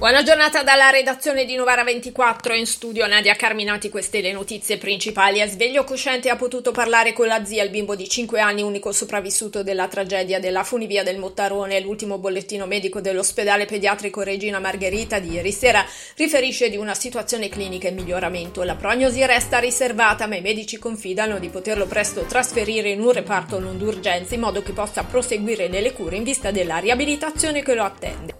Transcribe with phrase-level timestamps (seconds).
[0.00, 5.42] Buona giornata dalla redazione di Novara 24, in studio Nadia Carminati, queste le notizie principali.
[5.42, 8.92] A sveglio cosciente ha potuto parlare con la zia, il bimbo di 5 anni, unico
[8.92, 11.80] sopravvissuto della tragedia della funivia del Mottarone.
[11.80, 15.84] L'ultimo bollettino medico dell'ospedale pediatrico Regina Margherita di ieri sera
[16.16, 18.62] riferisce di una situazione clinica in miglioramento.
[18.62, 23.58] La prognosi resta riservata, ma i medici confidano di poterlo presto trasferire in un reparto
[23.58, 27.84] non d'urgenza in modo che possa proseguire nelle cure in vista della riabilitazione che lo
[27.84, 28.39] attende.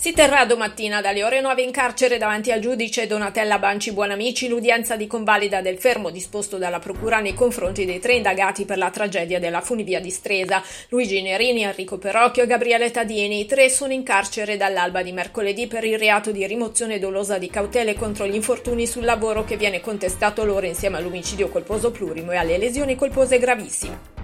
[0.00, 4.94] Si terrà domattina dalle ore 9 in carcere davanti al giudice Donatella Banci Buonamici l'udienza
[4.94, 9.40] di convalida del fermo disposto dalla Procura nei confronti dei tre indagati per la tragedia
[9.40, 13.40] della funivia di Stresa, Luigi Nerini, Enrico Perocchio e Gabriele Tadini.
[13.40, 17.50] I tre sono in carcere dall'alba di mercoledì per il reato di rimozione dolosa di
[17.50, 22.36] cautele contro gli infortuni sul lavoro che viene contestato loro insieme all'omicidio colposo plurimo e
[22.36, 24.17] alle lesioni colpose gravissime.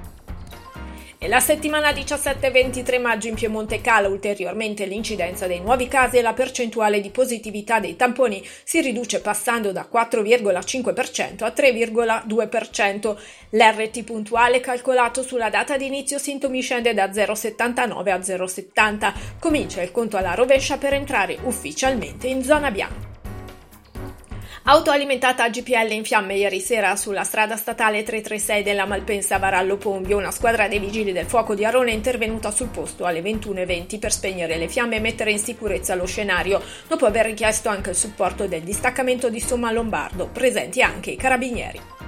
[1.27, 7.01] La settimana 17-23 maggio in Piemonte cala ulteriormente l'incidenza dei nuovi casi e la percentuale
[7.01, 13.17] di positività dei tamponi si riduce passando da 4,5% a 3,2%.
[13.51, 19.13] L'RT puntuale calcolato sulla data di inizio sintomi scende da 0,79 a 0,70.
[19.39, 23.14] Comincia il conto alla rovescia per entrare ufficialmente in zona bianca.
[24.67, 29.77] Auto alimentata a GPL in fiamme ieri sera sulla strada statale 336 della Malpensa Varallo
[29.77, 30.17] Pombio.
[30.17, 34.11] Una squadra dei vigili del fuoco di Arone è intervenuta sul posto alle 21.20 per
[34.11, 38.47] spegnere le fiamme e mettere in sicurezza lo scenario, dopo aver richiesto anche il supporto
[38.47, 42.04] del distaccamento di Somma Lombardo, presenti anche i carabinieri.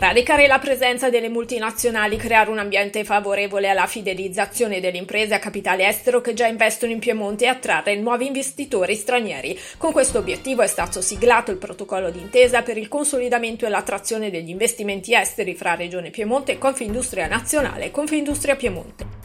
[0.00, 5.88] Radicare la presenza delle multinazionali, creare un ambiente favorevole alla fidelizzazione delle imprese a capitale
[5.88, 9.58] estero che già investono in Piemonte e attrarre nuovi investitori stranieri.
[9.76, 14.50] Con questo obiettivo è stato siglato il protocollo d'intesa per il consolidamento e l'attrazione degli
[14.50, 19.17] investimenti esteri fra Regione Piemonte e Confindustria Nazionale e Confindustria Piemonte.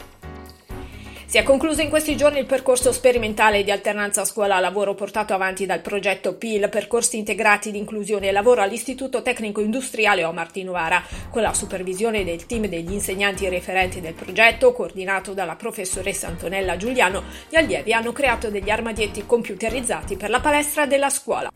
[1.34, 5.80] Si è concluso in questi giorni il percorso sperimentale di alternanza scuola-lavoro portato avanti dal
[5.80, 11.42] progetto PIL, percorsi integrati di inclusione e lavoro all'Istituto Tecnico Industriale Omar di Novara, con
[11.42, 17.56] la supervisione del team degli insegnanti referenti del progetto, coordinato dalla professoressa Antonella Giuliano, gli
[17.56, 21.50] allievi hanno creato degli armadietti computerizzati per la palestra della scuola.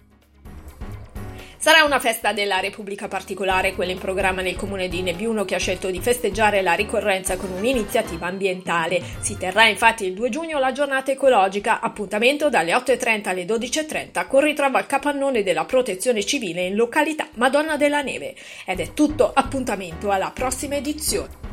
[1.61, 5.59] Sarà una festa della Repubblica particolare, quella in programma nel comune di Nebbiuno che ha
[5.59, 9.03] scelto di festeggiare la ricorrenza con un'iniziativa ambientale.
[9.19, 14.43] Si terrà infatti il 2 giugno la giornata ecologica, appuntamento dalle 8.30 alle 12.30 con
[14.43, 18.37] ritrovo al capannone della protezione civile in località Madonna della Neve.
[18.65, 21.48] Ed è tutto appuntamento alla prossima edizione.